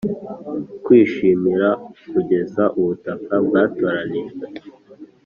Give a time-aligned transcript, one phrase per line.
[0.85, 1.69] kwishimira
[2.09, 4.45] kugeza ubutaka bwatoranijwe,